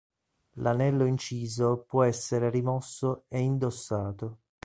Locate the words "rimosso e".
2.49-3.39